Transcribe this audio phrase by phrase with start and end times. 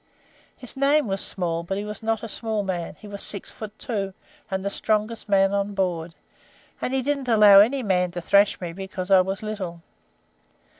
[0.57, 3.77] His name was Small, but he was not a small man; he was six feet
[3.77, 4.15] two,
[4.49, 6.15] and the strongest man on board,
[6.81, 9.83] and he didn't allow any man to thrash me, because I was little.